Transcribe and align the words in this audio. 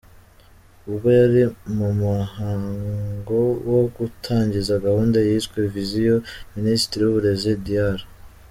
Ubwo 0.89 1.07
yari 1.19 1.43
mu 1.77 1.89
muhango 2.01 3.39
wo 3.69 3.81
gutangiza 3.95 4.73
gahunda 4.85 5.17
yiswe 5.27 5.57
“Viziyo”, 5.73 6.15
Minisitiri 6.55 7.01
w’Uburezi, 7.03 7.51
Dr. 7.65 7.97